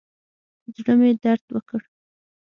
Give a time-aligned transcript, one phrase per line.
[0.75, 1.81] زړه مې درد وکړ.